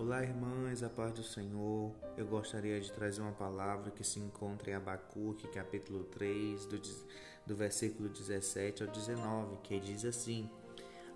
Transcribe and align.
Olá, 0.00 0.22
irmãs, 0.22 0.82
a 0.82 0.88
paz 0.88 1.12
do 1.12 1.22
Senhor. 1.22 1.94
Eu 2.16 2.24
gostaria 2.24 2.80
de 2.80 2.90
trazer 2.90 3.20
uma 3.20 3.32
palavra 3.32 3.90
que 3.90 4.02
se 4.02 4.18
encontra 4.18 4.70
em 4.70 4.72
Abacuque, 4.72 5.46
capítulo 5.48 6.04
3, 6.04 6.64
do, 6.64 6.80
do 7.46 7.54
versículo 7.54 8.08
17 8.08 8.82
ao 8.82 8.88
19, 8.88 9.58
que 9.62 9.78
diz 9.78 10.06
assim: 10.06 10.48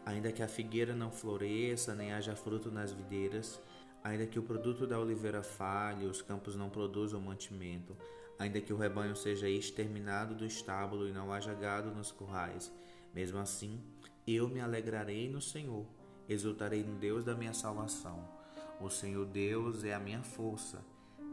Ainda 0.04 0.30
que 0.30 0.42
a 0.42 0.46
figueira 0.46 0.94
não 0.94 1.10
floresça, 1.10 1.94
nem 1.94 2.12
haja 2.12 2.36
fruto 2.36 2.70
nas 2.70 2.92
videiras, 2.92 3.58
ainda 4.02 4.26
que 4.26 4.38
o 4.38 4.42
produto 4.42 4.86
da 4.86 5.00
oliveira 5.00 5.42
falhe, 5.42 6.04
os 6.04 6.20
campos 6.20 6.54
não 6.54 6.68
produzam 6.68 7.18
mantimento, 7.22 7.96
ainda 8.38 8.60
que 8.60 8.74
o 8.74 8.76
rebanho 8.76 9.16
seja 9.16 9.48
exterminado 9.48 10.34
do 10.34 10.44
estábulo 10.44 11.08
e 11.08 11.12
não 11.12 11.32
haja 11.32 11.54
gado 11.54 11.90
nos 11.90 12.12
currais, 12.12 12.70
mesmo 13.14 13.38
assim, 13.38 13.82
eu 14.26 14.46
me 14.46 14.60
alegrarei 14.60 15.26
no 15.26 15.40
Senhor, 15.40 15.86
exultarei 16.28 16.84
no 16.84 16.96
Deus 16.96 17.24
da 17.24 17.34
minha 17.34 17.54
salvação. 17.54 18.43
O 18.80 18.90
Senhor 18.90 19.24
Deus 19.26 19.84
é 19.84 19.94
a 19.94 20.00
minha 20.00 20.22
força. 20.22 20.84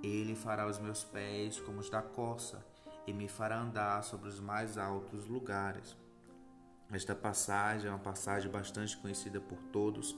Ele 0.03 0.35
fará 0.35 0.67
os 0.67 0.79
meus 0.79 1.03
pés 1.03 1.59
como 1.59 1.79
os 1.79 1.89
da 1.89 2.01
corça 2.01 2.65
e 3.05 3.13
me 3.13 3.27
fará 3.27 3.59
andar 3.59 4.03
sobre 4.03 4.29
os 4.29 4.39
mais 4.39 4.77
altos 4.77 5.27
lugares. 5.27 5.95
Esta 6.91 7.15
passagem 7.15 7.87
é 7.87 7.89
uma 7.89 7.99
passagem 7.99 8.49
bastante 8.51 8.97
conhecida 8.97 9.39
por 9.39 9.57
todos, 9.71 10.15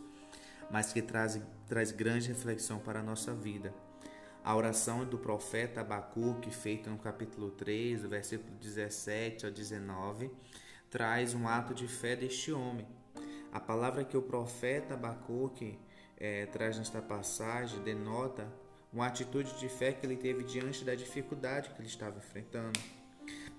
mas 0.71 0.91
que 0.91 1.01
traz, 1.01 1.39
traz 1.67 1.91
grande 1.91 2.27
reflexão 2.27 2.79
para 2.79 2.99
a 2.99 3.03
nossa 3.03 3.33
vida. 3.33 3.73
A 4.43 4.55
oração 4.55 5.05
do 5.05 5.17
profeta 5.17 5.81
Abacuque, 5.81 6.51
feita 6.51 6.89
no 6.89 6.97
capítulo 6.97 7.51
3, 7.51 8.01
do 8.01 8.09
versículo 8.09 8.53
17 8.57 9.45
ao 9.45 9.51
19, 9.51 10.29
traz 10.89 11.33
um 11.33 11.47
ato 11.47 11.73
de 11.73 11.87
fé 11.87 12.15
deste 12.15 12.51
homem. 12.51 12.87
A 13.51 13.59
palavra 13.59 14.03
que 14.03 14.17
o 14.17 14.21
profeta 14.21 14.95
Abacuque 14.95 15.79
é, 16.23 16.45
traz 16.45 16.77
nesta 16.77 17.01
passagem 17.01 17.83
denota 17.83 18.47
uma 18.93 19.07
atitude 19.07 19.59
de 19.59 19.67
fé 19.67 19.91
que 19.91 20.05
ele 20.05 20.15
teve 20.15 20.41
diante 20.45 20.85
da 20.85 20.95
dificuldade 20.95 21.71
que 21.71 21.81
ele 21.81 21.89
estava 21.89 22.17
enfrentando. 22.17 22.79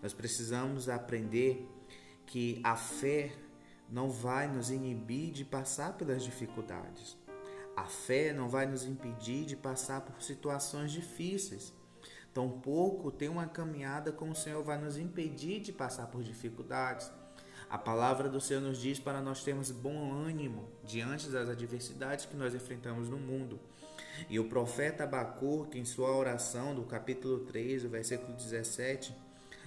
Nós 0.03 0.15
precisamos 0.15 0.89
aprender 0.89 1.69
que 2.25 2.63
a 2.65 2.75
fé 2.75 3.35
não 3.87 4.09
vai 4.09 4.49
nos 4.49 4.71
inibir 4.71 5.31
de 5.31 5.45
passar 5.45 5.93
pelas 5.99 6.25
dificuldades. 6.25 7.19
A 7.77 7.85
fé 7.85 8.33
não 8.33 8.49
vai 8.49 8.65
nos 8.65 8.87
impedir 8.87 9.45
de 9.45 9.57
passar 9.57 10.01
por 10.01 10.23
situações 10.23 10.91
difíceis. 10.91 11.71
Tampouco 12.33 13.11
ter 13.11 13.29
uma 13.29 13.47
caminhada 13.47 14.11
com 14.11 14.31
o 14.31 14.35
Senhor 14.35 14.65
vai 14.65 14.79
nos 14.79 14.97
impedir 14.97 15.61
de 15.61 15.71
passar 15.71 16.07
por 16.07 16.23
dificuldades. 16.23 17.13
A 17.69 17.79
palavra 17.79 18.29
do 18.29 18.41
Senhor 18.41 18.61
nos 18.61 18.79
diz 18.79 18.99
para 18.99 19.21
nós 19.21 19.43
termos 19.43 19.71
bom 19.71 20.13
ânimo 20.13 20.69
diante 20.85 21.29
das 21.29 21.49
adversidades 21.49 22.27
que 22.27 22.37
nós 22.37 22.55
enfrentamos 22.55 23.09
no 23.09 23.19
mundo. 23.19 23.59
E 24.29 24.39
o 24.39 24.49
profeta 24.49 25.05
Abacuque, 25.05 25.79
em 25.79 25.85
sua 25.85 26.15
oração 26.15 26.75
do 26.75 26.83
capítulo 26.83 27.41
3, 27.41 27.85
o 27.85 27.89
versículo 27.89 28.33
17, 28.35 29.15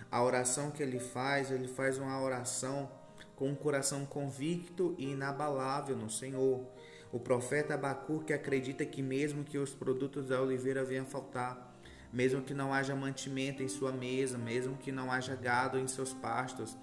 a 0.10 0.24
oração 0.24 0.72
que 0.72 0.82
ele 0.82 1.00
faz, 1.00 1.52
ele 1.52 1.68
faz 1.68 1.98
uma 1.98 2.22
oração 2.22 2.90
com 3.36 3.50
um 3.50 3.56
coração 3.56 4.06
convicto 4.06 4.96
e 4.98 5.12
inabalável 5.12 5.96
no 5.96 6.10
Senhor. 6.10 6.66
O 7.12 7.20
profeta 7.20 7.74
Abacuque 7.74 8.34
acredita 8.34 8.86
que 8.86 9.02
mesmo 9.02 9.44
que 9.44 9.58
os 9.58 9.74
produtos 9.74 10.28
da 10.28 10.42
oliveira 10.42 10.84
venham 10.84 11.04
a 11.04 11.08
faltar, 11.08 11.77
mesmo 12.12 12.42
que 12.42 12.54
não 12.54 12.74
haja 12.74 12.96
mantimento 12.96 13.62
em 13.62 13.68
sua 13.68 13.92
mesa, 13.92 14.38
mesmo 14.38 14.78
que 14.78 14.92
não 14.92 15.12
haja 15.12 15.36
gado 15.36 15.78
em 15.78 15.88
seus 15.88 16.14
pastos, 16.14 16.78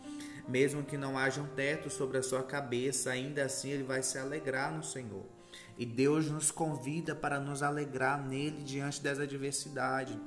mesmo 0.47 0.83
que 0.83 0.97
não 0.97 1.19
haja 1.19 1.41
um 1.41 1.47
teto 1.47 1.89
sobre 1.89 2.19
a 2.19 2.23
sua 2.23 2.43
cabeça, 2.43 3.11
ainda 3.11 3.45
assim 3.45 3.71
ele 3.71 3.83
vai 3.83 4.03
se 4.03 4.19
alegrar 4.19 4.73
no 4.73 4.83
Senhor. 4.83 5.25
E 5.77 5.85
Deus 5.87 6.31
nos 6.31 6.51
convida 6.51 7.15
para 7.15 7.41
nos 7.41 7.63
alegrar 7.63 8.23
nele 8.25 8.63
diante 8.63 9.01
dessa 9.01 9.23
adversidade. 9.23 10.19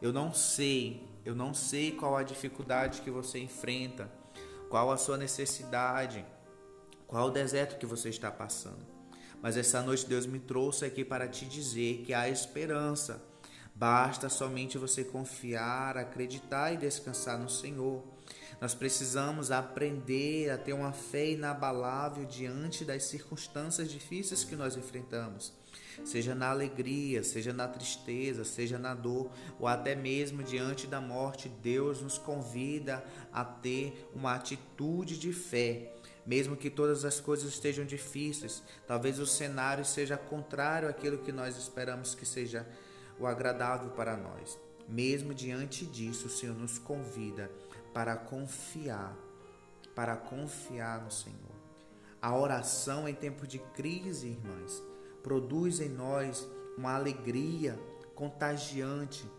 Eu 0.00 0.12
não 0.12 0.32
sei, 0.32 1.06
eu 1.24 1.34
não 1.34 1.52
sei 1.52 1.92
qual 1.92 2.16
a 2.16 2.22
dificuldade 2.22 3.02
que 3.02 3.10
você 3.10 3.38
enfrenta, 3.38 4.10
qual 4.68 4.90
a 4.90 4.96
sua 4.96 5.16
necessidade, 5.16 6.24
qual 7.06 7.28
o 7.28 7.30
deserto 7.30 7.78
que 7.78 7.86
você 7.86 8.08
está 8.08 8.30
passando. 8.30 8.86
Mas 9.40 9.56
essa 9.56 9.82
noite 9.82 10.06
Deus 10.06 10.26
me 10.26 10.38
trouxe 10.38 10.84
aqui 10.84 11.04
para 11.04 11.28
te 11.28 11.44
dizer 11.46 12.02
que 12.04 12.12
há 12.12 12.28
esperança. 12.28 13.22
Basta 13.78 14.28
somente 14.28 14.76
você 14.76 15.04
confiar, 15.04 15.96
acreditar 15.96 16.72
e 16.72 16.76
descansar 16.76 17.38
no 17.38 17.48
Senhor. 17.48 18.02
Nós 18.60 18.74
precisamos 18.74 19.52
aprender 19.52 20.50
a 20.50 20.58
ter 20.58 20.72
uma 20.72 20.90
fé 20.90 21.30
inabalável 21.30 22.24
diante 22.24 22.84
das 22.84 23.04
circunstâncias 23.04 23.88
difíceis 23.88 24.42
que 24.42 24.56
nós 24.56 24.76
enfrentamos, 24.76 25.52
seja 26.04 26.34
na 26.34 26.50
alegria, 26.50 27.22
seja 27.22 27.52
na 27.52 27.68
tristeza, 27.68 28.44
seja 28.44 28.80
na 28.80 28.96
dor, 28.96 29.30
ou 29.60 29.68
até 29.68 29.94
mesmo 29.94 30.42
diante 30.42 30.88
da 30.88 31.00
morte. 31.00 31.48
Deus 31.48 32.02
nos 32.02 32.18
convida 32.18 33.04
a 33.32 33.44
ter 33.44 34.10
uma 34.12 34.34
atitude 34.34 35.16
de 35.16 35.32
fé. 35.32 35.94
Mesmo 36.26 36.56
que 36.56 36.68
todas 36.68 37.04
as 37.04 37.20
coisas 37.20 37.48
estejam 37.48 37.84
difíceis, 37.84 38.60
talvez 38.88 39.20
o 39.20 39.26
cenário 39.26 39.84
seja 39.84 40.16
contrário 40.16 40.88
àquilo 40.88 41.18
que 41.18 41.30
nós 41.30 41.56
esperamos 41.56 42.12
que 42.16 42.26
seja 42.26 42.66
o 43.18 43.26
agradável 43.26 43.90
para 43.90 44.16
nós. 44.16 44.58
Mesmo 44.88 45.34
diante 45.34 45.84
disso, 45.84 46.26
o 46.26 46.30
Senhor 46.30 46.56
nos 46.56 46.78
convida 46.78 47.50
para 47.92 48.16
confiar, 48.16 49.16
para 49.94 50.16
confiar 50.16 51.02
no 51.02 51.10
Senhor. 51.10 51.58
A 52.20 52.36
oração 52.36 53.08
em 53.08 53.14
tempo 53.14 53.46
de 53.46 53.58
crise, 53.58 54.28
irmãs, 54.28 54.82
produz 55.22 55.80
em 55.80 55.88
nós 55.88 56.48
uma 56.76 56.94
alegria 56.94 57.78
contagiante. 58.14 59.30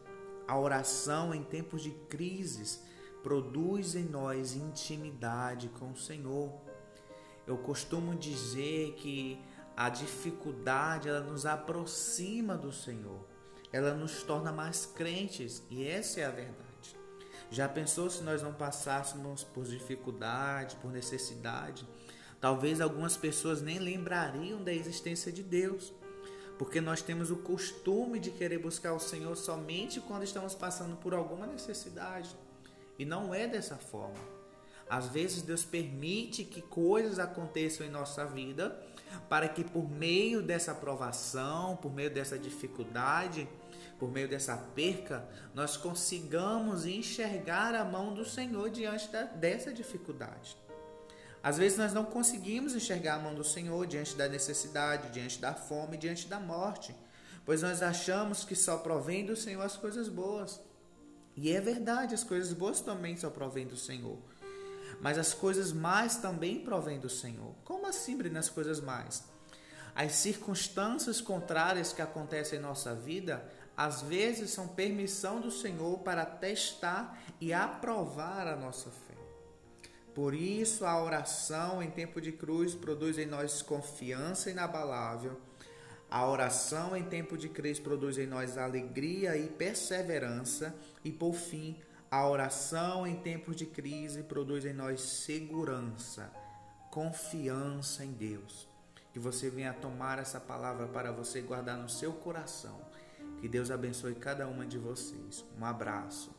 A 0.47 0.57
oração 0.57 1.34
em 1.34 1.44
tempos 1.44 1.81
de 1.81 1.91
crises 1.91 2.81
produz 3.22 3.95
em 3.95 4.06
nós 4.06 4.56
intimidade 4.56 5.69
com 5.69 5.91
o 5.91 5.97
Senhor. 5.97 6.53
Eu 7.45 7.57
costumo 7.57 8.16
dizer 8.16 8.94
que 8.94 9.41
a 9.75 9.89
dificuldade 9.89 11.09
ela 11.09 11.22
nos 11.22 11.45
aproxima 11.45 12.57
do 12.57 12.72
Senhor, 12.72 13.25
ela 13.72 13.94
nos 13.94 14.24
torna 14.24 14.52
mais 14.52 14.85
crentes 14.85 15.62
e 15.69 15.88
essa 15.88 16.19
é 16.22 16.25
a 16.25 16.31
verdade. 16.31 16.97
Já 17.52 17.68
pensou 17.68 18.09
se 18.09 18.22
nós 18.24 18.41
não 18.41 18.53
passássemos 18.53 19.44
por 19.44 19.66
dificuldade, 19.66 20.75
por 20.78 20.91
necessidade? 20.91 21.88
Talvez 22.40 22.80
algumas 22.80 23.18
pessoas 23.18 23.62
nem 23.62 23.80
lembrariam 23.80 24.63
da 24.63 24.74
existência 24.74 25.31
de 25.31 25.44
Deus, 25.44 25.91
porque 26.57 26.80
nós 26.80 27.02
temos 27.02 27.31
o 27.31 27.38
costume 27.38 28.19
de 28.19 28.31
querer 28.31 28.59
buscar 28.59 28.94
o 28.94 29.00
Senhor 29.00 29.35
somente 29.35 30.00
quando 30.00 30.24
estamos 30.24 30.56
passando 30.56 30.96
por 30.97 31.13
alguma 31.13 31.47
necessidade. 31.47 32.36
E 32.97 33.06
não 33.06 33.34
é 33.34 33.47
dessa 33.47 33.78
forma. 33.78 34.38
Às 34.89 35.07
vezes 35.07 35.44
Deus 35.44 35.63
permite 35.63 36.44
que 36.44 36.61
coisas 36.61 37.19
aconteçam 37.19 37.85
em 37.85 37.89
nossa 37.89 38.25
vida 38.25 38.81
para 39.27 39.47
que 39.47 39.63
por 39.63 39.89
meio 39.89 40.41
dessa 40.41 40.73
provação, 40.73 41.75
por 41.77 41.94
meio 41.94 42.09
dessa 42.09 42.38
dificuldade, 42.38 43.47
por 44.00 44.11
meio 44.11 44.27
dessa 44.27 44.57
perca, 44.57 45.27
nós 45.53 45.77
consigamos 45.77 46.85
enxergar 46.85 47.75
a 47.75 47.85
mão 47.85 48.13
do 48.13 48.25
Senhor 48.25 48.69
diante 48.69 49.09
da, 49.09 49.23
dessa 49.23 49.72
dificuldade. 49.72 50.57
Às 51.44 51.57
vezes 51.57 51.77
nós 51.77 51.94
não 51.94 52.03
conseguimos 52.03 52.75
enxergar 52.75 53.16
a 53.16 53.19
mão 53.19 53.35
do 53.35 53.44
Senhor 53.44 53.85
diante 53.85 54.16
da 54.16 54.27
necessidade, 54.27 55.11
diante 55.11 55.39
da 55.39 55.53
fome, 55.53 55.97
diante 55.97 56.27
da 56.27 56.39
morte, 56.39 56.95
pois 57.45 57.61
nós 57.61 57.81
achamos 57.81 58.44
que 58.44 58.56
só 58.56 58.77
provém 58.77 59.25
do 59.25 59.35
Senhor 59.35 59.61
as 59.61 59.77
coisas 59.77 60.09
boas. 60.09 60.59
E 61.35 61.51
é 61.51 61.61
verdade, 61.61 62.13
as 62.13 62.23
coisas 62.23 62.51
boas 62.53 62.81
também 62.81 63.16
só 63.16 63.29
provém 63.29 63.66
do 63.66 63.77
Senhor. 63.77 64.17
Mas 65.02 65.18
as 65.18 65.34
coisas 65.34 65.72
mais 65.72 66.18
também 66.18 66.60
provêm 66.60 67.00
do 67.00 67.10
Senhor. 67.10 67.54
Como 67.64 67.88
assim, 67.88 68.18
Brina, 68.18 68.40
as 68.40 68.50
coisas 68.50 68.80
mais? 68.80 69.24
As 69.96 70.14
circunstâncias 70.14 71.22
contrárias 71.22 71.94
que 71.94 72.01
acontecem 72.01 72.60
em 72.60 72.62
nossa 72.62 72.94
vida 72.94 73.44
às 73.75 74.01
vezes 74.01 74.51
são 74.51 74.68
permissão 74.68 75.40
do 75.40 75.50
Senhor 75.50 76.00
para 76.00 76.25
testar 76.25 77.18
e 77.40 77.54
aprovar 77.54 78.46
a 78.46 78.56
nossa 78.56 78.90
fé. 78.90 79.16
Por 80.13 80.34
isso, 80.34 80.86
a 80.86 81.02
oração 81.02 81.81
em 81.81 81.90
tempo 81.90 82.19
de 82.19 82.34
cruz 82.34 82.75
produz 82.75 83.18
em 83.18 83.25
nós 83.25 83.62
confiança 83.62 84.52
inabalável. 84.52 85.40
A 86.12 86.28
oração 86.28 86.94
em 86.98 87.04
tempo 87.04 87.38
de 87.38 87.48
crise 87.48 87.80
produz 87.80 88.18
em 88.18 88.28
nós 88.28 88.57
alegria 88.57 89.38
e 89.38 89.48
perseverança. 89.48 90.75
E, 91.06 91.10
por 91.10 91.34
fim, 91.34 91.80
a 92.11 92.27
oração 92.27 93.06
em 93.06 93.15
tempos 93.15 93.56
de 93.56 93.65
crise 93.65 94.23
produz 94.23 94.65
em 94.65 94.73
nós 94.73 95.01
segurança, 95.01 96.31
confiança 96.91 98.03
em 98.03 98.11
Deus. 98.11 98.67
Que 99.13 99.19
você 99.19 99.50
venha 99.50 99.73
tomar 99.73 100.19
essa 100.19 100.39
palavra 100.39 100.88
para 100.88 101.11
você 101.11 101.41
guardar 101.41 101.77
no 101.77 101.89
seu 101.89 102.13
coração 102.13 102.89
que 103.39 103.47
Deus 103.47 103.71
abençoe 103.71 104.15
cada 104.15 104.47
uma 104.47 104.65
de 104.65 104.77
vocês. 104.77 105.45
Um 105.57 105.65
abraço. 105.65 106.38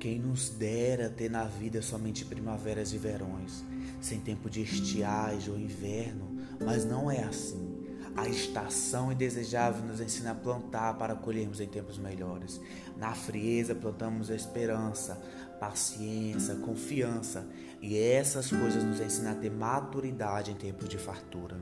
Quem 0.00 0.18
nos 0.18 0.48
dera 0.48 1.10
ter 1.10 1.30
na 1.30 1.44
vida 1.44 1.82
somente 1.82 2.24
primaveras 2.24 2.94
e 2.94 2.96
verões, 2.96 3.62
sem 4.00 4.18
tempo 4.18 4.48
de 4.48 4.62
estiagem 4.62 5.52
ou 5.52 5.60
inverno, 5.60 6.38
mas 6.58 6.86
não 6.86 7.10
é 7.10 7.22
assim. 7.22 7.84
A 8.16 8.26
estação 8.26 9.12
indesejável 9.12 9.84
nos 9.84 10.00
ensina 10.00 10.30
a 10.30 10.34
plantar 10.34 10.94
para 10.94 11.14
colhermos 11.14 11.60
em 11.60 11.66
tempos 11.66 11.98
melhores. 11.98 12.58
Na 12.96 13.12
frieza 13.12 13.74
plantamos 13.74 14.30
esperança, 14.30 15.20
paciência, 15.60 16.54
confiança, 16.54 17.46
e 17.82 17.98
essas 17.98 18.48
coisas 18.48 18.82
nos 18.82 19.00
ensinam 19.00 19.32
a 19.32 19.34
ter 19.34 19.50
maturidade 19.50 20.50
em 20.50 20.54
tempos 20.54 20.88
de 20.88 20.96
fartura. 20.96 21.58